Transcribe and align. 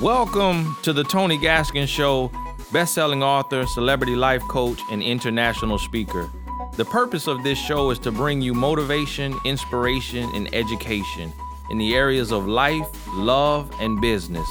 Welcome 0.00 0.76
to 0.82 0.92
the 0.92 1.04
Tony 1.04 1.38
Gaskins 1.38 1.88
Show, 1.88 2.30
best-selling 2.70 3.22
author, 3.22 3.66
celebrity 3.66 4.14
life 4.14 4.42
coach, 4.42 4.78
and 4.90 5.02
international 5.02 5.78
speaker. 5.78 6.30
The 6.76 6.84
purpose 6.84 7.26
of 7.26 7.42
this 7.42 7.58
show 7.58 7.90
is 7.90 7.98
to 8.00 8.12
bring 8.12 8.42
you 8.42 8.52
motivation, 8.52 9.34
inspiration, 9.46 10.30
and 10.34 10.54
education 10.54 11.32
in 11.70 11.78
the 11.78 11.94
areas 11.94 12.30
of 12.30 12.46
life, 12.46 12.86
love, 13.14 13.72
and 13.80 13.98
business. 14.00 14.46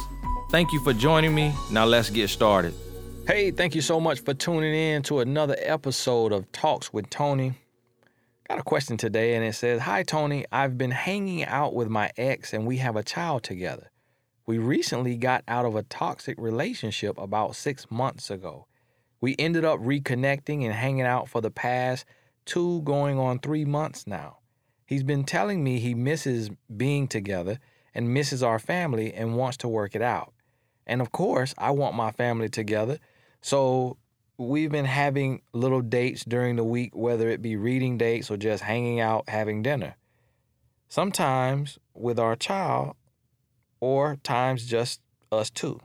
Thank 0.49 0.73
you 0.73 0.79
for 0.79 0.93
joining 0.93 1.35
me. 1.35 1.53
Now 1.71 1.85
let's 1.85 2.09
get 2.09 2.31
started. 2.31 2.73
Hey, 3.27 3.51
thank 3.51 3.75
you 3.75 3.81
so 3.81 3.99
much 3.99 4.21
for 4.21 4.33
tuning 4.33 4.73
in 4.73 5.03
to 5.03 5.19
another 5.19 5.55
episode 5.59 6.31
of 6.31 6.51
Talks 6.51 6.91
with 6.91 7.09
Tony. 7.11 7.53
Got 8.49 8.59
a 8.59 8.63
question 8.63 8.97
today, 8.97 9.35
and 9.35 9.45
it 9.45 9.53
says 9.53 9.81
Hi, 9.81 10.01
Tony. 10.01 10.45
I've 10.51 10.77
been 10.77 10.91
hanging 10.91 11.45
out 11.45 11.75
with 11.75 11.89
my 11.89 12.11
ex, 12.17 12.53
and 12.53 12.65
we 12.65 12.77
have 12.77 12.95
a 12.95 13.03
child 13.03 13.43
together. 13.43 13.91
We 14.47 14.59
recently 14.59 15.17
got 15.17 15.43
out 15.47 15.65
of 15.65 15.75
a 15.75 15.83
toxic 15.83 16.35
relationship 16.39 17.17
about 17.17 17.55
six 17.55 17.89
months 17.89 18.29
ago. 18.29 18.67
We 19.19 19.35
ended 19.39 19.65
up 19.65 19.79
reconnecting 19.79 20.63
and 20.63 20.73
hanging 20.73 21.05
out 21.05 21.29
for 21.29 21.41
the 21.41 21.49
past 21.49 22.05
two, 22.45 22.81
going 22.83 23.17
on 23.17 23.39
three 23.39 23.65
months 23.65 24.05
now. 24.05 24.37
He's 24.85 25.03
been 25.03 25.23
telling 25.23 25.63
me 25.63 25.79
he 25.79 25.95
misses 25.95 26.51
being 26.75 27.07
together 27.07 27.59
and 27.95 28.13
misses 28.13 28.43
our 28.43 28.59
family 28.59 29.13
and 29.13 29.35
wants 29.35 29.57
to 29.57 29.67
work 29.67 29.95
it 29.95 30.03
out. 30.03 30.31
And 30.85 31.01
of 31.01 31.11
course, 31.11 31.55
I 31.57 31.71
want 31.71 31.95
my 31.95 32.11
family 32.11 32.49
together. 32.49 32.99
So 33.41 33.97
we've 34.37 34.71
been 34.71 34.85
having 34.85 35.41
little 35.53 35.81
dates 35.81 36.23
during 36.23 36.55
the 36.55 36.63
week, 36.63 36.95
whether 36.95 37.29
it 37.29 37.41
be 37.41 37.55
reading 37.55 37.97
dates 37.97 38.29
or 38.29 38.37
just 38.37 38.61
hanging 38.61 38.99
out, 38.99 39.27
having 39.27 39.63
dinner. 39.63 39.95
Sometimes 40.87 41.79
with 41.95 42.19
our 42.19 42.35
child, 42.35 42.95
or 43.85 44.15
times 44.23 44.65
just 44.65 44.99
us 45.31 45.51
two. 45.51 45.79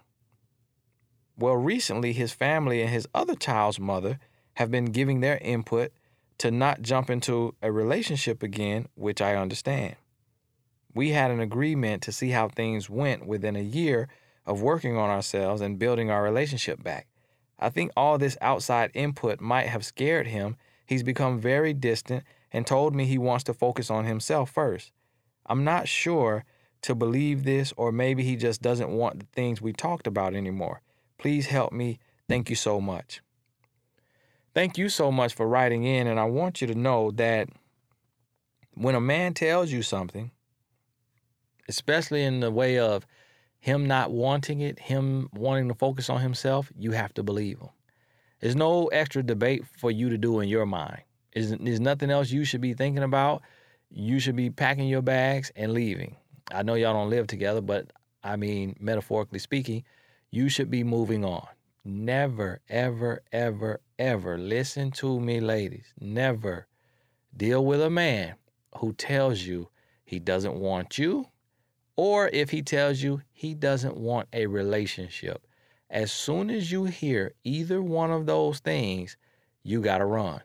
Well, 1.37 1.57
recently, 1.57 2.15
his 2.15 2.33
family 2.33 2.81
and 2.81 2.89
his 2.89 3.07
other 3.15 3.35
child's 3.35 3.79
mother 3.79 4.19
have 4.55 4.71
been 4.71 4.87
giving 4.87 5.21
their 5.21 5.37
input 5.37 5.93
to 6.39 6.51
not 6.51 6.81
jump 6.81 7.11
into 7.11 7.55
a 7.61 7.71
relationship 7.71 8.43
again, 8.43 8.89
which 8.95 9.21
I 9.21 9.37
understand. 9.37 9.97
We 10.95 11.11
had 11.11 11.31
an 11.31 11.41
agreement 11.41 12.03
to 12.05 12.13
see 12.13 12.31
how 12.31 12.49
things 12.49 12.89
went 12.89 13.27
within 13.27 13.55
a 13.55 13.61
year 13.61 14.09
of 14.47 14.63
working 14.63 14.97
on 14.97 15.11
ourselves 15.11 15.61
and 15.61 15.79
building 15.79 16.11
our 16.11 16.23
relationship 16.23 16.83
back. 16.83 17.07
I 17.59 17.69
think 17.69 17.93
all 17.99 18.17
this 18.17 18.39
outside 18.41 18.93
input 18.95 19.43
might 19.43 19.67
have 19.67 19.85
scared 19.85 20.27
him. 20.27 20.57
He's 20.87 21.03
become 21.03 21.39
very 21.39 21.75
distant 21.75 22.25
and 22.51 22.67
told 22.67 22.95
me 22.95 23.05
he 23.05 23.19
wants 23.19 23.45
to 23.45 23.53
focus 23.53 23.91
on 23.91 24.07
himself 24.07 24.51
first. 24.51 24.91
I'm 25.45 25.65
not 25.65 25.87
sure 25.87 26.47
to 26.83 26.95
believe 26.95 27.45
this, 27.45 27.73
or 27.77 27.93
maybe 27.93 28.23
he 28.23 28.37
just 28.37 28.63
doesn't 28.63 28.91
want 28.91 29.21
the 29.21 29.27
things 29.33 29.61
we 29.61 29.73
talked 29.73 30.07
about 30.07 30.35
anymore. 30.35 30.81
Please 31.19 31.47
help 31.47 31.73
me. 31.73 31.99
Thank 32.29 32.49
you 32.49 32.57
so 32.57 32.81
much. 32.81 33.21
Thank 34.55 34.79
you 34.79 34.89
so 34.89 35.13
much 35.13 35.35
for 35.35 35.47
writing 35.47 35.85
in, 35.85 36.07
and 36.07 36.19
I 36.19 36.25
want 36.25 36.61
you 36.61 36.67
to 36.69 36.75
know 36.75 37.11
that 37.13 37.49
when 38.75 38.95
a 38.95 39.01
man 39.01 39.35
tells 39.35 39.71
you 39.71 39.83
something, 39.83 40.31
especially 41.69 42.25
in 42.25 42.41
the 42.41 42.51
way 42.51 42.79
of 42.79 43.07
him 43.59 43.87
not 43.87 44.11
wanting 44.11 44.61
it, 44.61 44.79
him 44.79 45.29
wanting 45.35 45.69
to 45.69 45.75
focus 45.75 46.09
on 46.09 46.21
himself, 46.21 46.73
you 46.77 46.93
have 46.93 47.13
to 47.15 47.23
believe 47.23 47.59
him. 47.61 47.69
There's 48.41 48.57
no 48.57 48.87
extra 48.87 49.23
debate 49.23 49.65
for 49.79 49.91
you 49.91 50.09
to 50.09 50.17
do 50.17 50.41
in 50.41 50.49
your 50.49 50.67
mind. 50.67 51.03
There's, 51.35 51.51
there's 51.51 51.81
nothing 51.81 52.11
else 52.11 52.31
you 52.31 52.45
should 52.45 52.63
be 52.63 52.75
thinking 52.75 53.03
about. 53.03 53.43
You 53.91 54.19
should 54.19 54.37
be 54.37 54.51
packing 54.51 54.89
your 54.89 55.03
bags 55.03 55.53
and 55.55 55.73
leaving. 55.73 56.17
I 56.53 56.63
know 56.63 56.75
y'all 56.75 56.95
don't 56.95 57.11
live 57.11 57.27
together, 57.27 57.61
but 57.61 57.91
I 58.23 58.37
mean, 58.37 58.77
metaphorically 58.81 59.39
speaking, 59.39 59.85
you 60.31 60.49
should 60.49 60.71
be 60.71 60.85
moving 60.85 61.25
on. 61.25 61.47
Never, 61.85 62.61
ever, 62.69 63.23
ever, 63.33 63.81
ever 63.99 64.39
listen 64.39 64.91
to 64.93 65.19
me, 65.19 65.41
ladies. 65.41 65.93
Never 65.99 66.67
deal 67.37 67.65
with 67.65 67.81
a 67.81 67.91
man 67.91 68.35
who 68.77 68.93
tells 68.93 69.41
you 69.43 69.69
he 70.05 70.19
doesn't 70.19 70.55
want 70.55 70.99
you, 70.99 71.27
or 71.97 72.29
if 72.33 72.51
he 72.51 72.63
tells 72.63 73.03
you 73.03 73.23
he 73.33 73.55
doesn't 73.55 73.97
want 73.97 74.29
a 74.33 74.47
relationship. 74.47 75.47
As 75.89 76.13
soon 76.13 76.51
as 76.51 76.71
you 76.71 76.85
hear 76.85 77.33
either 77.45 77.83
one 77.83 78.11
of 78.11 78.27
those 78.27 78.61
things, 78.61 79.17
you 79.63 79.81
got 79.81 79.99
to 79.99 80.05
run. 80.05 80.41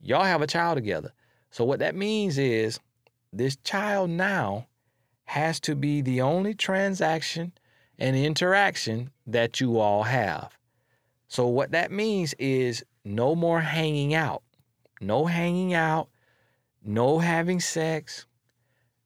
Y'all 0.00 0.24
have 0.24 0.42
a 0.42 0.46
child 0.46 0.76
together. 0.76 1.12
So, 1.50 1.64
what 1.64 1.78
that 1.78 1.94
means 1.94 2.36
is 2.38 2.78
this 3.32 3.56
child 3.56 4.10
now 4.10 4.66
has 5.28 5.60
to 5.60 5.74
be 5.74 6.00
the 6.00 6.22
only 6.22 6.54
transaction 6.54 7.52
and 7.98 8.16
interaction 8.16 9.10
that 9.26 9.60
you 9.60 9.78
all 9.78 10.04
have. 10.04 10.56
So, 11.28 11.46
what 11.46 11.72
that 11.72 11.92
means 11.92 12.32
is 12.38 12.82
no 13.04 13.34
more 13.34 13.60
hanging 13.60 14.14
out, 14.14 14.42
no 15.02 15.26
hanging 15.26 15.74
out, 15.74 16.08
no 16.82 17.18
having 17.18 17.60
sex, 17.60 18.24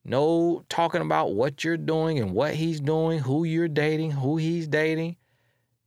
no 0.04 0.64
talking 0.68 1.00
about 1.00 1.32
what 1.32 1.64
you're 1.64 1.76
doing 1.76 2.20
and 2.20 2.32
what 2.32 2.54
he's 2.54 2.80
doing, 2.80 3.18
who 3.18 3.42
you're 3.42 3.66
dating, 3.66 4.12
who 4.12 4.36
he's 4.36 4.68
dating, 4.68 5.16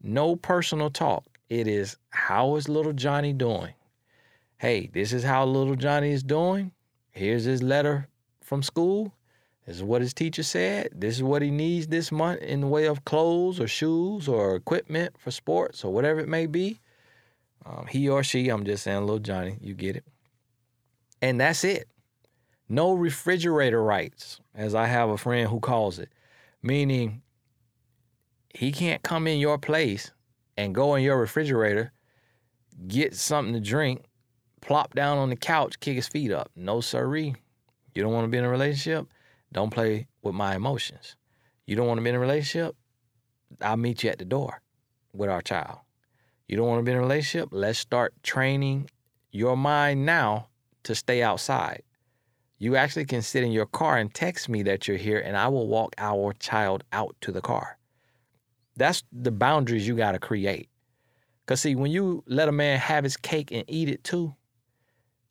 no 0.03 0.35
personal 0.35 0.90
talk. 0.90 1.23
It 1.47 1.66
is 1.66 1.96
how 2.09 2.57
is 2.57 2.67
little 2.67 2.91
Johnny 2.91 3.31
doing? 3.31 3.73
Hey, 4.57 4.90
this 4.94 5.13
is 5.13 5.23
how 5.23 5.46
little 5.46 5.75
Johnny 5.75 6.12
is 6.12 6.23
doing. 6.23 6.73
Here's 7.12 7.46
his 7.46 7.63
letter 7.63 8.09
from 8.41 8.62
school. 8.62 9.13
This 9.66 9.78
is 9.78 9.84
what 9.84 10.02
his 10.02 10.14
teacher 10.14 10.44
said. 10.44 10.90
This 10.94 11.16
is 11.16 11.24
what 11.24 11.42
he 11.42 11.50
needs 11.50 11.88
this 11.88 12.12
month 12.12 12.42
in 12.42 12.62
the 12.62 12.68
way 12.68 12.86
of 12.86 13.03
clothes 13.03 13.59
or 13.59 13.68
shoes 13.68 14.28
or 14.28 14.56
equipment 14.56 15.16
for 15.18 15.31
sports 15.31 15.84
or 15.84 15.92
whatever 15.92 16.20
it 16.20 16.28
may 16.28 16.46
be. 16.46 16.80
Um, 17.66 17.88
he 17.88 18.08
or 18.08 18.24
she, 18.24 18.50
I'm 18.50 18.64
just 18.64 18.84
saying, 18.84 19.02
little 19.02 19.18
Johnny, 19.18 19.58
you 19.59 19.74
get 19.74 19.96
it. 19.96 20.06
And 21.22 21.42
that's 21.42 21.64
it. 21.64 21.88
No 22.70 22.94
refrigerator 22.94 23.81
rights, 23.81 24.40
as 24.53 24.76
I 24.76 24.86
have 24.86 25.09
a 25.09 25.18
friend 25.18 25.50
who 25.50 25.59
calls 25.59 25.97
it, 25.97 26.09
meaning 26.62 27.24
he 28.53 28.72
can't 28.72 29.02
come 29.02 29.28
in 29.28 29.40
your 29.40 29.58
place 29.58 30.12
and 30.58 30.76
go 30.76 30.94
in 30.96 31.03
your 31.03 31.20
refrigerator, 31.20 31.92
get 32.88 33.16
something 33.16 33.53
to 33.53 33.59
drink, 33.59 34.06
plop 34.62 34.94
down 34.94 35.18
on 35.18 35.30
the 35.30 35.36
couch, 35.36 35.80
kick 35.80 35.96
his 35.96 36.08
feet 36.08 36.32
up. 36.32 36.52
No, 36.56 36.82
sirree. 36.82 37.36
You 37.96 38.03
don't 38.03 38.14
want 38.14 38.26
to 38.26 38.30
be 38.30 38.38
in 38.38 38.46
a 38.46 38.50
relationship? 38.50 39.08
Don't 39.51 39.69
play 39.69 40.07
with 40.22 40.35
my 40.35 40.56
emotions. 40.56 41.16
You 41.66 41.75
don't 41.75 41.88
want 41.88 41.97
to 41.97 42.03
be 42.03 42.09
in 42.09 42.16
a 42.16 42.19
relationship? 42.19 42.75
I'll 43.61 43.78
meet 43.78 44.03
you 44.03 44.09
at 44.09 44.19
the 44.19 44.25
door 44.25 44.61
with 45.13 45.29
our 45.29 45.41
child. 45.41 45.79
You 46.47 46.57
don't 46.57 46.67
want 46.67 46.79
to 46.79 46.83
be 46.83 46.91
in 46.91 46.97
a 46.97 47.01
relationship? 47.01 47.50
Let's 47.51 47.79
start 47.79 48.13
training 48.22 48.89
your 49.31 49.57
mind 49.57 50.05
now 50.05 50.47
to 50.84 50.94
stay 50.94 51.23
outside. 51.23 51.84
You 52.57 52.75
actually 52.75 53.05
can 53.05 53.22
sit 53.22 53.44
in 53.44 53.51
your 53.51 53.66
car 53.66 53.97
and 53.97 54.13
text 54.13 54.47
me 54.47 54.63
that 54.63 54.88
you're 54.88 54.97
here, 54.97 55.19
and 55.19 55.35
I 55.35 55.47
will 55.47 55.67
walk 55.67 55.95
our 55.97 56.34
child 56.34 56.84
out 56.91 57.16
to 57.22 57.31
the 57.31 57.41
car. 57.41 57.78
That's 58.78 59.03
the 59.11 59.31
boundaries 59.31 59.88
you 59.88 59.95
got 59.95 60.13
to 60.13 60.19
create. 60.19 60.69
Because, 61.45 61.61
see, 61.61 61.75
when 61.75 61.91
you 61.91 62.23
let 62.28 62.50
a 62.50 62.53
man 62.53 62.79
have 62.79 63.03
his 63.03 63.17
cake 63.17 63.51
and 63.51 63.63
eat 63.67 63.89
it 63.89 64.03
too, 64.03 64.35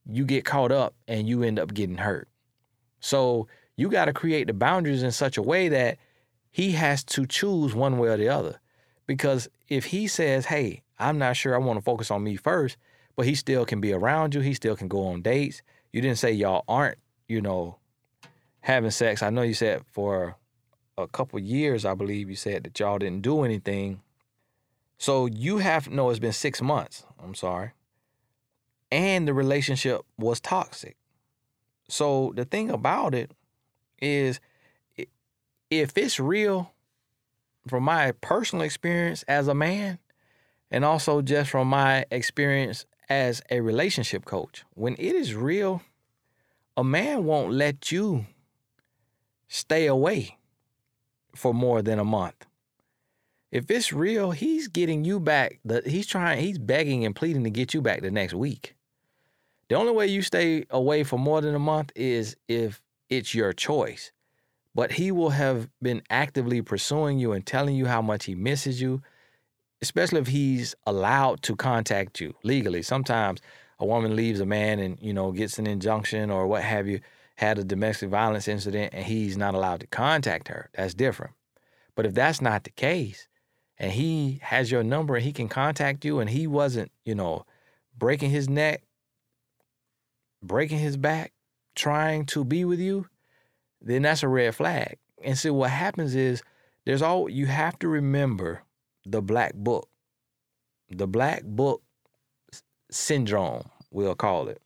you 0.06 0.24
get 0.24 0.44
caught 0.44 0.70
up 0.70 0.94
and 1.08 1.28
you 1.28 1.42
end 1.42 1.58
up 1.58 1.72
getting 1.72 1.96
hurt. 1.96 2.28
So, 3.00 3.48
you 3.76 3.88
got 3.88 4.06
to 4.06 4.12
create 4.12 4.46
the 4.46 4.52
boundaries 4.52 5.02
in 5.02 5.12
such 5.12 5.36
a 5.36 5.42
way 5.42 5.68
that 5.68 5.98
he 6.50 6.72
has 6.72 7.02
to 7.04 7.26
choose 7.26 7.74
one 7.74 7.98
way 7.98 8.08
or 8.08 8.16
the 8.16 8.28
other. 8.28 8.60
Because 9.06 9.48
if 9.68 9.86
he 9.86 10.06
says, 10.06 10.46
hey, 10.46 10.82
I'm 10.98 11.18
not 11.18 11.36
sure 11.36 11.54
I 11.54 11.58
want 11.58 11.78
to 11.78 11.84
focus 11.84 12.10
on 12.10 12.22
me 12.22 12.36
first, 12.36 12.76
but 13.16 13.26
he 13.26 13.34
still 13.34 13.64
can 13.64 13.80
be 13.80 13.92
around 13.92 14.34
you, 14.34 14.40
he 14.40 14.54
still 14.54 14.76
can 14.76 14.88
go 14.88 15.06
on 15.06 15.22
dates. 15.22 15.62
You 15.92 16.00
didn't 16.00 16.18
say 16.18 16.32
y'all 16.32 16.64
aren't, 16.68 16.98
you 17.28 17.40
know, 17.40 17.78
having 18.60 18.90
sex. 18.90 19.22
I 19.22 19.30
know 19.30 19.42
you 19.42 19.54
said 19.54 19.82
for 19.92 20.36
a 20.96 21.06
couple 21.06 21.38
years, 21.40 21.84
I 21.84 21.94
believe 21.94 22.30
you 22.30 22.36
said 22.36 22.64
that 22.64 22.78
y'all 22.78 22.98
didn't 22.98 23.22
do 23.22 23.42
anything. 23.42 24.00
So 24.96 25.26
you 25.26 25.58
have 25.58 25.90
no, 25.90 26.10
it's 26.10 26.18
been 26.18 26.32
six 26.32 26.62
months. 26.62 27.04
I'm 27.22 27.34
sorry. 27.34 27.72
And 28.90 29.26
the 29.26 29.34
relationship 29.34 30.02
was 30.16 30.40
toxic. 30.40 30.96
So 31.88 32.32
the 32.36 32.44
thing 32.44 32.70
about 32.70 33.14
it 33.14 33.32
is 34.00 34.40
if 35.70 35.96
it's 35.96 36.20
real 36.20 36.72
from 37.66 37.84
my 37.84 38.12
personal 38.20 38.64
experience 38.64 39.22
as 39.24 39.48
a 39.48 39.54
man 39.54 39.98
and 40.70 40.84
also 40.84 41.22
just 41.22 41.50
from 41.50 41.68
my 41.68 42.04
experience 42.10 42.86
as 43.08 43.42
a 43.50 43.60
relationship 43.60 44.24
coach, 44.24 44.64
when 44.74 44.94
it 44.94 45.14
is 45.14 45.34
real, 45.34 45.82
a 46.76 46.84
man 46.84 47.24
won't 47.24 47.52
let 47.52 47.92
you 47.92 48.26
stay 49.48 49.86
away 49.86 50.38
for 51.34 51.54
more 51.54 51.82
than 51.82 51.98
a 51.98 52.04
month. 52.04 52.46
If 53.50 53.70
it's 53.70 53.92
real, 53.92 54.32
he's 54.32 54.66
getting 54.66 55.04
you 55.04 55.20
back. 55.20 55.60
The, 55.64 55.82
he's 55.86 56.08
trying, 56.08 56.40
he's 56.40 56.58
begging 56.58 57.04
and 57.04 57.14
pleading 57.14 57.44
to 57.44 57.50
get 57.50 57.72
you 57.72 57.80
back 57.80 58.02
the 58.02 58.10
next 58.10 58.34
week. 58.34 58.74
The 59.68 59.76
only 59.76 59.92
way 59.92 60.08
you 60.08 60.22
stay 60.22 60.66
away 60.70 61.04
for 61.04 61.18
more 61.18 61.40
than 61.40 61.54
a 61.54 61.60
month 61.60 61.92
is 61.94 62.36
if 62.48 62.82
it's 63.08 63.34
your 63.34 63.52
choice. 63.52 64.12
but 64.74 64.92
he 64.92 65.12
will 65.12 65.30
have 65.30 65.68
been 65.80 66.02
actively 66.10 66.60
pursuing 66.60 67.18
you 67.18 67.32
and 67.32 67.46
telling 67.46 67.76
you 67.76 67.86
how 67.86 68.02
much 68.02 68.24
he 68.24 68.34
misses 68.34 68.80
you, 68.80 69.00
especially 69.80 70.20
if 70.20 70.26
he's 70.26 70.74
allowed 70.86 71.42
to 71.42 71.54
contact 71.54 72.20
you 72.20 72.34
legally. 72.42 72.82
Sometimes 72.82 73.40
a 73.78 73.86
woman 73.86 74.16
leaves 74.16 74.40
a 74.40 74.46
man 74.46 74.80
and, 74.80 74.98
you 75.00 75.12
know, 75.12 75.30
gets 75.32 75.58
an 75.58 75.66
injunction 75.66 76.30
or 76.30 76.46
what 76.46 76.62
have 76.62 76.88
you, 76.88 77.00
had 77.36 77.58
a 77.58 77.64
domestic 77.64 78.08
violence 78.10 78.46
incident 78.46 78.94
and 78.94 79.04
he's 79.04 79.36
not 79.36 79.54
allowed 79.54 79.80
to 79.80 79.86
contact 79.88 80.46
her. 80.46 80.70
That's 80.74 80.94
different. 80.94 81.34
But 81.96 82.06
if 82.06 82.14
that's 82.14 82.40
not 82.40 82.62
the 82.62 82.70
case, 82.70 83.28
and 83.76 83.90
he 83.90 84.38
has 84.42 84.70
your 84.70 84.84
number 84.84 85.16
and 85.16 85.24
he 85.24 85.32
can 85.32 85.48
contact 85.48 86.04
you 86.04 86.20
and 86.20 86.30
he 86.30 86.46
wasn't, 86.46 86.92
you 87.04 87.14
know, 87.14 87.44
breaking 87.96 88.30
his 88.30 88.48
neck, 88.48 88.82
breaking 90.42 90.78
his 90.78 90.96
back, 90.96 91.32
trying 91.74 92.26
to 92.26 92.44
be 92.44 92.64
with 92.64 92.80
you, 92.80 93.06
then 93.80 94.02
that's 94.02 94.22
a 94.22 94.28
red 94.28 94.54
flag. 94.54 94.98
And 95.22 95.36
so 95.36 95.52
what 95.52 95.70
happens 95.70 96.14
is 96.14 96.42
there's 96.84 97.02
all 97.02 97.28
you 97.28 97.46
have 97.46 97.78
to 97.80 97.88
remember 97.88 98.62
the 99.06 99.22
black 99.22 99.54
book. 99.54 99.88
The 100.90 101.06
black 101.06 101.42
book 101.44 101.82
syndrome, 102.90 103.68
we'll 103.90 104.14
call 104.14 104.48
it. 104.48 104.60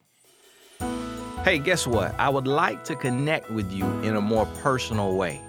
Hey, 1.44 1.58
guess 1.58 1.86
what? 1.86 2.14
I 2.18 2.28
would 2.28 2.46
like 2.46 2.84
to 2.84 2.96
connect 2.96 3.50
with 3.50 3.72
you 3.72 3.86
in 4.02 4.16
a 4.16 4.20
more 4.20 4.46
personal 4.62 5.14
way. 5.14 5.40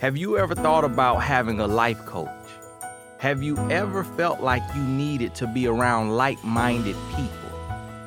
Have 0.00 0.16
you 0.16 0.36
ever 0.36 0.54
thought 0.54 0.84
about 0.84 1.18
having 1.22 1.60
a 1.60 1.66
life 1.66 2.04
coach? 2.04 2.28
Have 3.18 3.42
you 3.42 3.56
ever 3.70 4.04
felt 4.04 4.40
like 4.40 4.62
you 4.74 4.82
needed 4.82 5.34
to 5.36 5.46
be 5.46 5.66
around 5.66 6.10
like 6.10 6.42
minded 6.44 6.96
people? 7.16 7.43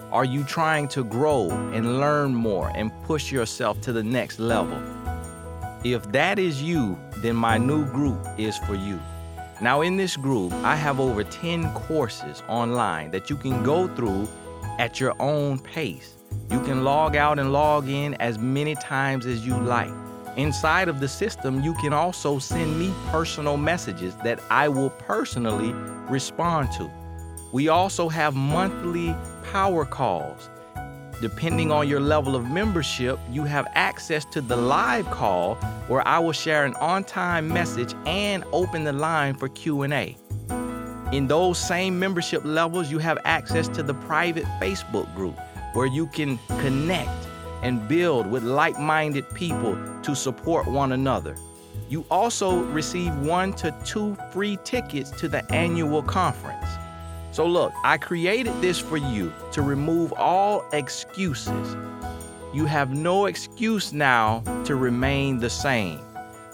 Are 0.10 0.24
you 0.24 0.46
trying 0.46 0.88
to 0.90 1.04
grow 1.04 1.50
and 1.74 2.00
learn 2.00 2.34
more 2.34 2.72
and 2.74 2.92
push 3.04 3.30
yourself 3.30 3.82
to 3.82 3.92
the 3.92 4.04
next 4.04 4.40
level? 4.40 4.82
If 5.84 6.10
that 6.14 6.40
is 6.40 6.64
you, 6.64 6.98
then 7.18 7.36
my 7.36 7.58
new 7.58 7.86
group 7.86 8.26
is 8.38 8.58
for 8.58 8.74
you. 8.74 9.02
Now, 9.62 9.82
in 9.82 9.98
this 9.98 10.16
group, 10.16 10.54
I 10.54 10.78
have 10.78 11.02
over 11.02 11.26
10 11.26 11.74
courses 11.74 12.42
online 12.48 13.12
that 13.12 13.30
you 13.30 13.36
can 13.36 13.64
go 13.64 13.94
through 13.96 14.30
at 14.80 15.02
your 15.02 15.14
own 15.20 15.60
pace. 15.60 16.14
You 16.52 16.62
can 16.62 16.86
log 16.86 17.18
out 17.18 17.38
and 17.38 17.52
log 17.52 17.90
in 17.90 18.14
as 18.16 18.40
many 18.40 18.76
times 18.76 19.26
as 19.26 19.46
you 19.46 19.58
like. 19.58 19.92
Inside 20.38 20.88
of 20.88 21.02
the 21.02 21.08
system, 21.10 21.62
you 21.62 21.74
can 21.74 21.92
also 21.92 22.40
send 22.40 22.80
me 22.80 22.94
personal 23.08 23.58
messages 23.58 24.16
that 24.24 24.40
I 24.50 24.70
will 24.70 24.92
personally 24.92 25.74
respond 26.10 26.72
to. 26.78 26.90
We 27.54 27.70
also 27.70 28.10
have 28.10 28.36
monthly 28.36 29.16
power 29.52 29.86
calls. 29.86 30.50
Depending 31.22 31.72
on 31.72 31.88
your 31.88 32.00
level 32.00 32.36
of 32.36 32.50
membership, 32.50 33.18
you 33.32 33.44
have 33.46 33.68
access 33.74 34.26
to 34.26 34.42
the 34.42 34.56
live 34.56 35.10
call 35.10 35.56
where 35.88 36.06
I 36.08 36.20
will 36.20 36.34
share 36.34 36.66
an 36.66 36.76
on-time 36.76 37.48
message 37.48 37.96
and 38.06 38.44
open 38.52 38.84
the 38.84 38.94
line 38.94 39.34
for 39.34 39.48
Q&A. 39.48 40.18
In 41.14 41.28
those 41.28 41.58
same 41.58 41.98
membership 41.98 42.44
levels, 42.44 42.92
you 42.92 43.00
have 43.00 43.18
access 43.24 43.70
to 43.70 43.82
the 43.82 43.94
private 43.94 44.44
Facebook 44.62 45.14
group 45.16 45.40
where 45.74 45.88
you 45.88 46.08
can 46.08 46.38
connect 46.60 47.10
and 47.64 47.88
build 47.88 48.30
with 48.30 48.44
like 48.44 48.78
minded 48.78 49.28
people 49.34 49.78
to 50.04 50.16
support 50.16 50.68
one 50.68 50.92
another. 50.92 51.36
You 51.90 52.06
also 52.12 52.64
receive 52.66 53.18
one 53.20 53.54
to 53.54 53.74
two 53.86 54.18
free 54.34 54.60
tickets 54.66 55.12
to 55.12 55.30
the 55.30 55.50
annual 55.54 56.04
conference. 56.04 56.68
So, 57.38 57.46
look, 57.46 57.72
I 57.84 58.00
created 58.00 58.60
this 58.62 58.80
for 58.80 58.98
you 58.98 59.32
to 59.52 59.62
remove 59.62 60.12
all 60.14 60.66
excuses. 60.74 61.76
You 62.52 62.66
have 62.66 62.96
no 62.96 63.28
excuse 63.28 63.94
now 63.94 64.40
to 64.66 64.76
remain 64.76 65.38
the 65.38 65.52
same. 65.52 66.00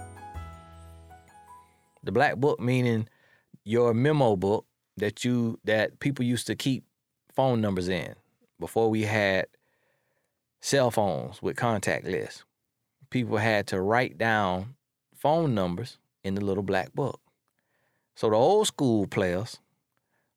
The 2.02 2.12
black 2.12 2.38
book 2.38 2.60
meaning 2.60 3.08
your 3.64 3.94
memo 3.94 4.36
book 4.36 4.66
that 4.98 5.24
you 5.24 5.60
that 5.64 6.00
people 6.00 6.26
used 6.26 6.48
to 6.48 6.56
keep 6.56 6.86
phone 7.36 7.62
numbers 7.62 7.90
in 7.90 8.16
before 8.60 8.90
we 8.90 9.04
had 9.04 9.48
cell 10.62 10.92
phones 10.92 11.42
with 11.42 11.56
contact 11.56 12.06
lists. 12.06 12.44
People 13.10 13.38
had 13.38 13.68
to 13.68 13.82
write 13.82 14.18
down 14.18 14.76
phone 15.16 15.54
numbers 15.54 15.98
in 16.24 16.36
the 16.36 16.42
little 16.44 16.64
black 16.64 16.94
book. 16.94 17.20
So 18.16 18.30
the 18.30 18.36
old 18.36 18.68
school 18.68 19.08
players, 19.08 19.60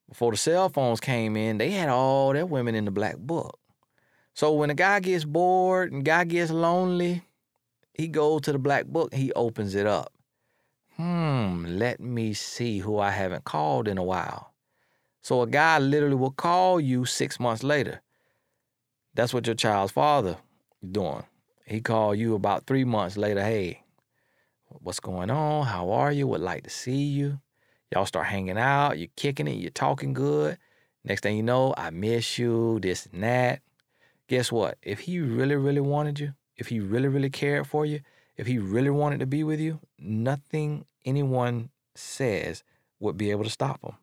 before 0.09 0.31
the 0.33 0.37
cell 0.37 0.69
phones 0.69 1.01
came 1.01 1.37
in, 1.37 1.59
they 1.59 1.71
had 1.71 1.89
all 1.89 2.33
their 2.33 2.47
women 2.47 2.75
in 2.75 2.85
the 2.85 2.91
black 2.91 3.17
book. 3.19 3.59
So 4.35 4.53
when 4.53 4.71
a 4.71 4.75
guy 4.75 5.01
gets 5.01 5.25
bored 5.25 5.93
and 5.93 6.05
guy 6.05 6.25
gets 6.25 6.51
lonely, 6.51 7.23
he 7.95 8.09
goes 8.09 8.43
to 8.43 8.53
the 8.53 8.59
black 8.59 8.87
book, 8.87 9.15
he 9.15 9.33
opens 9.33 9.75
it 9.75 9.87
up. 9.87 10.13
Hmm, 10.97 11.65
let 11.67 12.01
me 12.01 12.35
see 12.35 12.79
who 12.79 12.99
I 12.99 13.11
haven't 13.11 13.45
called 13.45 13.89
in 13.89 13.99
a 13.99 14.05
while. 14.05 14.53
So 15.27 15.43
a 15.43 15.47
guy 15.49 15.81
literally 15.81 16.15
will 16.15 16.31
call 16.31 16.79
you 16.79 17.05
six 17.05 17.41
months 17.41 17.65
later. 17.65 18.01
That's 19.13 19.35
what 19.35 19.45
your 19.45 19.57
child's 19.57 19.91
father 19.91 20.37
doing. 20.89 21.25
He 21.65 21.81
called 21.81 22.17
you 22.17 22.37
about 22.37 22.69
three 22.69 22.85
months 22.85 23.17
later. 23.17 23.43
Hey, 23.43 23.83
what's 24.69 25.01
going 25.01 25.33
on? 25.33 25.67
How 25.67 25.91
are 25.91 26.13
you? 26.13 26.29
Would 26.29 26.43
like 26.43 26.63
to 26.63 26.71
see 26.71 27.03
you. 27.03 27.41
Y'all 27.93 28.07
start 28.07 28.27
hanging 28.27 28.57
out. 28.57 29.01
You're 29.01 29.09
kicking 29.17 29.49
it. 29.49 29.57
You're 29.57 29.71
talking 29.73 30.13
good. 30.13 30.59
Next 31.03 31.23
thing 31.23 31.37
you 31.37 31.43
know, 31.43 31.75
I 31.77 31.91
miss 31.91 32.39
you. 32.39 32.79
This 32.79 33.07
and 33.07 33.25
that 33.25 33.63
guess 34.29 34.53
what? 34.53 34.79
If 34.81 35.01
he 35.01 35.19
really, 35.19 35.57
really 35.57 35.81
wanted 35.81 36.21
you, 36.21 36.35
if 36.57 36.69
he 36.69 36.79
really, 36.79 37.09
really 37.09 37.31
cared 37.31 37.67
for 37.67 37.85
you, 37.85 37.99
if 38.37 38.47
he 38.47 38.59
really 38.61 38.91
wanted 38.91 39.19
to 39.19 39.27
be 39.27 39.43
with 39.43 39.59
you, 39.59 39.81
nothing 39.99 40.87
anyone 41.05 41.71
says 41.97 42.63
would 43.01 43.17
be 43.17 43.33
able 43.33 43.43
to 43.43 43.51
stop 43.51 43.83
him. 43.83 43.97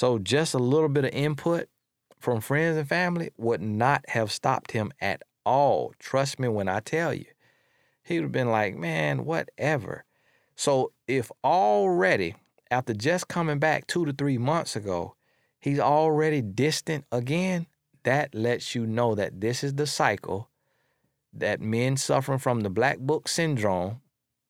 So 0.00 0.18
just 0.18 0.54
a 0.54 0.58
little 0.58 0.88
bit 0.88 1.04
of 1.04 1.10
input 1.10 1.68
from 2.18 2.40
friends 2.40 2.78
and 2.78 2.88
family 2.88 3.32
would 3.36 3.60
not 3.60 4.02
have 4.08 4.32
stopped 4.32 4.72
him 4.72 4.92
at 4.98 5.22
all. 5.44 5.92
Trust 5.98 6.38
me 6.38 6.48
when 6.48 6.70
I 6.70 6.80
tell 6.80 7.12
you. 7.12 7.26
He 8.02 8.14
would 8.14 8.22
have 8.22 8.32
been 8.32 8.50
like, 8.50 8.74
man, 8.74 9.26
whatever. 9.26 10.06
So 10.56 10.92
if 11.06 11.30
already, 11.44 12.34
after 12.70 12.94
just 12.94 13.28
coming 13.28 13.58
back 13.58 13.86
two 13.86 14.06
to 14.06 14.14
three 14.14 14.38
months 14.38 14.74
ago, 14.74 15.16
he's 15.60 15.78
already 15.78 16.40
distant 16.40 17.04
again, 17.12 17.66
that 18.04 18.34
lets 18.34 18.74
you 18.74 18.86
know 18.86 19.14
that 19.14 19.42
this 19.42 19.62
is 19.62 19.74
the 19.74 19.86
cycle 19.86 20.48
that 21.34 21.60
men 21.60 21.98
suffering 21.98 22.38
from 22.38 22.62
the 22.62 22.70
black 22.70 23.00
book 23.00 23.28
syndrome 23.28 24.00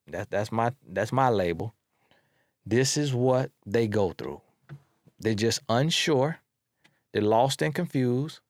that, 0.07 0.31
that's 0.31 0.53
my 0.53 0.71
that's 0.89 1.11
my 1.11 1.29
label 1.29 1.75
this 2.65 2.97
is 2.97 3.13
what 3.13 3.51
they 3.67 3.89
go 3.89 4.13
through 4.13 4.41
they're 5.21 5.35
just 5.35 5.61
unsure 5.69 6.39
they're 7.13 7.23
lost 7.23 7.63
and 7.63 7.75
confused 7.75 8.41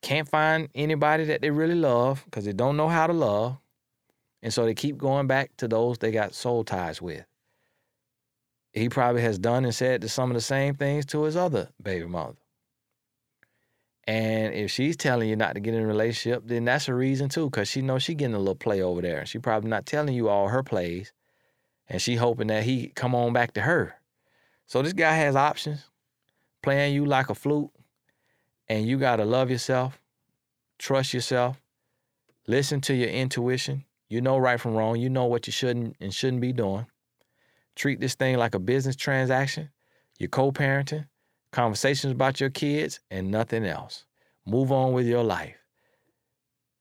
can't 0.00 0.28
find 0.28 0.68
anybody 0.74 1.24
that 1.24 1.40
they 1.42 1.50
really 1.50 1.74
love 1.74 2.22
because 2.24 2.44
they 2.44 2.52
don't 2.52 2.76
know 2.76 2.88
how 2.88 3.06
to 3.06 3.12
love 3.12 3.58
and 4.42 4.52
so 4.52 4.64
they 4.64 4.74
keep 4.74 4.96
going 4.98 5.26
back 5.26 5.56
to 5.56 5.68
those 5.68 5.98
they 5.98 6.10
got 6.10 6.34
soul 6.34 6.64
ties 6.64 7.02
with 7.02 7.24
he 8.72 8.88
probably 8.88 9.22
has 9.22 9.38
done 9.38 9.64
and 9.64 9.74
said 9.74 10.08
some 10.08 10.30
of 10.30 10.34
the 10.34 10.40
same 10.40 10.74
things 10.74 11.04
to 11.06 11.22
his 11.22 11.36
other 11.36 11.68
baby 11.82 12.06
mother 12.06 12.36
and 14.08 14.54
if 14.54 14.70
she's 14.70 14.96
telling 14.96 15.28
you 15.28 15.36
not 15.36 15.52
to 15.52 15.60
get 15.60 15.74
in 15.74 15.82
a 15.82 15.86
relationship, 15.86 16.44
then 16.46 16.64
that's 16.64 16.88
a 16.88 16.94
reason 16.94 17.28
too, 17.28 17.50
because 17.50 17.68
she 17.68 17.82
knows 17.82 18.02
she 18.02 18.14
getting 18.14 18.34
a 18.34 18.38
little 18.38 18.54
play 18.54 18.80
over 18.80 19.02
there. 19.02 19.26
She 19.26 19.38
probably 19.38 19.68
not 19.68 19.84
telling 19.84 20.14
you 20.14 20.30
all 20.30 20.48
her 20.48 20.62
plays. 20.62 21.12
And 21.88 22.00
she 22.00 22.16
hoping 22.16 22.46
that 22.46 22.64
he 22.64 22.88
come 22.88 23.14
on 23.14 23.34
back 23.34 23.52
to 23.52 23.60
her. 23.60 23.96
So 24.68 24.80
this 24.82 24.92
guy 24.92 25.14
has 25.14 25.34
options, 25.34 25.84
playing 26.62 26.94
you 26.94 27.04
like 27.04 27.30
a 27.30 27.34
flute. 27.34 27.70
And 28.68 28.86
you 28.86 28.98
gotta 28.98 29.24
love 29.24 29.50
yourself, 29.50 29.98
trust 30.78 31.12
yourself, 31.14 31.60
listen 32.46 32.80
to 32.82 32.94
your 32.94 33.08
intuition. 33.08 33.84
You 34.08 34.20
know 34.20 34.38
right 34.38 34.60
from 34.60 34.74
wrong. 34.74 34.96
You 34.96 35.10
know 35.10 35.24
what 35.24 35.46
you 35.46 35.52
shouldn't 35.52 35.96
and 36.00 36.14
shouldn't 36.14 36.42
be 36.42 36.52
doing. 36.52 36.86
Treat 37.76 38.00
this 38.00 38.14
thing 38.14 38.36
like 38.36 38.54
a 38.54 38.58
business 38.58 38.94
transaction. 38.94 39.70
You're 40.18 40.28
co-parenting 40.28 41.06
conversations 41.52 42.12
about 42.12 42.40
your 42.40 42.50
kids, 42.50 43.00
and 43.10 43.30
nothing 43.30 43.64
else. 43.64 44.04
Move 44.46 44.70
on 44.72 44.92
with 44.92 45.06
your 45.06 45.24
life. 45.24 45.56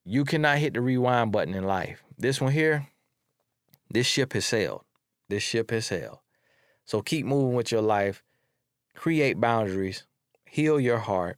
You 0.05 0.25
cannot 0.25 0.57
hit 0.57 0.73
the 0.73 0.81
rewind 0.81 1.31
button 1.31 1.53
in 1.53 1.63
life. 1.63 2.03
This 2.17 2.41
one 2.41 2.51
here, 2.51 2.87
this 3.89 4.07
ship 4.07 4.33
has 4.33 4.45
sailed. 4.45 4.83
This 5.29 5.43
ship 5.43 5.71
has 5.71 5.85
sailed. 5.85 6.19
So 6.87 7.01
keep 7.01 7.25
moving 7.25 7.53
with 7.53 7.71
your 7.71 7.81
life, 7.81 8.23
create 8.95 9.39
boundaries, 9.39 10.05
heal 10.45 10.79
your 10.79 10.99
heart, 10.99 11.37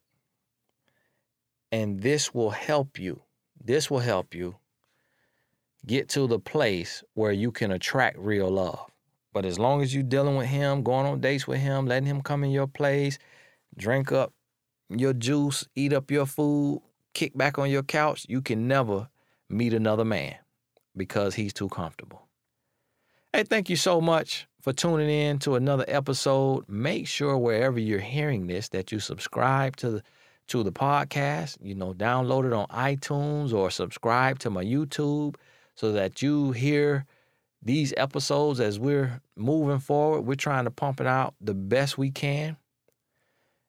and 1.71 2.01
this 2.01 2.33
will 2.35 2.51
help 2.51 2.99
you. 2.99 3.23
This 3.59 3.89
will 3.89 3.99
help 3.99 4.35
you 4.35 4.57
get 5.87 6.07
to 6.09 6.27
the 6.27 6.39
place 6.39 7.03
where 7.15 7.31
you 7.31 7.51
can 7.51 7.71
attract 7.71 8.19
real 8.19 8.49
love. 8.49 8.91
But 9.33 9.43
as 9.43 9.57
long 9.57 9.81
as 9.81 9.91
you're 9.91 10.03
dealing 10.03 10.35
with 10.35 10.47
him, 10.47 10.83
going 10.83 11.07
on 11.07 11.19
dates 11.19 11.47
with 11.47 11.59
him, 11.59 11.87
letting 11.87 12.05
him 12.05 12.21
come 12.21 12.43
in 12.43 12.51
your 12.51 12.67
place, 12.67 13.17
drink 13.75 14.11
up 14.11 14.33
your 14.87 15.13
juice, 15.13 15.67
eat 15.75 15.93
up 15.93 16.11
your 16.11 16.27
food, 16.27 16.83
kick 17.15 17.35
back 17.35 17.57
on 17.57 17.71
your 17.71 17.83
couch, 17.83 18.27
you 18.29 18.41
can 18.41 18.67
never 18.67 19.09
meet 19.49 19.73
another 19.73 20.05
man 20.05 20.35
because 20.95 21.33
he's 21.33 21.53
too 21.53 21.69
comfortable. 21.69 22.18
Hey, 23.39 23.45
thank 23.45 23.69
you 23.69 23.77
so 23.77 24.01
much 24.01 24.49
for 24.59 24.73
tuning 24.73 25.09
in 25.09 25.39
to 25.39 25.55
another 25.55 25.85
episode. 25.87 26.67
Make 26.67 27.07
sure 27.07 27.37
wherever 27.37 27.79
you're 27.79 28.01
hearing 28.01 28.47
this 28.47 28.67
that 28.67 28.91
you 28.91 28.99
subscribe 28.99 29.77
to 29.77 29.91
the 29.91 30.03
to 30.47 30.61
the 30.61 30.73
podcast, 30.73 31.55
you 31.61 31.73
know, 31.73 31.93
download 31.93 32.47
it 32.47 32.51
on 32.51 32.67
iTunes 32.67 33.53
or 33.53 33.71
subscribe 33.71 34.39
to 34.39 34.49
my 34.49 34.61
YouTube 34.61 35.37
so 35.73 35.93
that 35.93 36.21
you 36.21 36.51
hear 36.51 37.05
these 37.63 37.93
episodes 37.95 38.59
as 38.59 38.77
we're 38.77 39.21
moving 39.37 39.79
forward. 39.79 40.23
We're 40.23 40.35
trying 40.35 40.65
to 40.65 40.71
pump 40.71 40.99
it 40.99 41.07
out 41.07 41.33
the 41.39 41.53
best 41.53 41.97
we 41.97 42.11
can. 42.11 42.57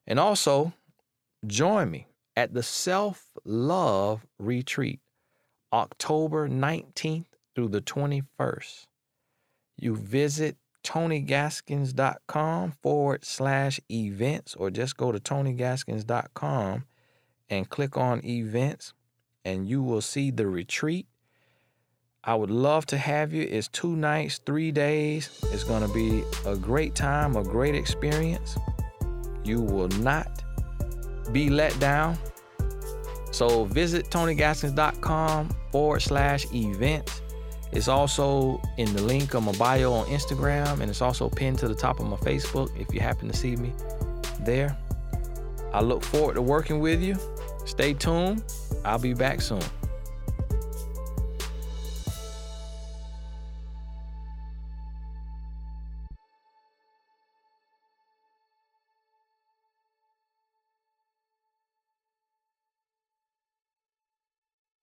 And 0.05 0.19
also, 0.19 0.73
join 1.47 1.89
me 1.89 2.07
at 2.35 2.53
the 2.53 2.61
Self 2.61 3.25
Love 3.45 4.27
Retreat, 4.37 4.99
October 5.71 6.49
19th 6.49 7.27
through 7.55 7.69
the 7.69 7.81
21st. 7.81 8.87
You 9.77 9.95
visit 9.95 10.57
tonygaskins.com 10.83 12.73
forward 12.81 13.25
slash 13.25 13.79
events, 13.89 14.55
or 14.55 14.69
just 14.69 14.97
go 14.97 15.11
to 15.11 15.19
tonygaskins.com 15.19 16.85
and 17.49 17.69
click 17.69 17.97
on 17.97 18.25
events, 18.25 18.93
and 19.45 19.67
you 19.67 19.83
will 19.83 20.01
see 20.01 20.31
the 20.31 20.47
retreat. 20.47 21.07
I 22.23 22.35
would 22.35 22.51
love 22.51 22.85
to 22.87 22.97
have 22.97 23.33
you. 23.33 23.47
It's 23.49 23.67
two 23.67 23.95
nights, 23.95 24.39
three 24.45 24.71
days. 24.71 25.41
It's 25.51 25.63
going 25.63 25.81
to 25.81 25.93
be 25.93 26.23
a 26.45 26.55
great 26.55 26.93
time, 26.93 27.35
a 27.35 27.43
great 27.43 27.73
experience. 27.73 28.57
You 29.43 29.61
will 29.61 29.87
not 29.87 30.43
be 31.31 31.49
let 31.49 31.77
down. 31.79 32.17
So 33.31 33.65
visit 33.65 34.09
tonygaskins.com 34.11 35.49
forward 35.71 36.01
slash 36.01 36.45
events 36.53 37.21
it's 37.71 37.87
also 37.87 38.61
in 38.77 38.93
the 38.93 39.01
link 39.01 39.33
on 39.33 39.45
my 39.45 39.53
bio 39.53 39.93
on 39.93 40.05
Instagram, 40.07 40.81
and 40.81 40.89
it's 40.89 41.01
also 41.01 41.29
pinned 41.29 41.59
to 41.59 41.67
the 41.67 41.75
top 41.75 41.99
of 41.99 42.07
my 42.07 42.17
Facebook 42.17 42.69
if 42.79 42.93
you 42.93 42.99
happen 42.99 43.27
to 43.29 43.35
see 43.35 43.55
me 43.55 43.73
there. 44.41 44.77
I 45.73 45.81
look 45.81 46.03
forward 46.03 46.33
to 46.35 46.41
working 46.41 46.79
with 46.79 47.01
you. 47.01 47.15
Stay 47.65 47.93
tuned. 47.93 48.43
I'll 48.83 48.99
be 48.99 49.13
back 49.13 49.41
soon. 49.41 49.61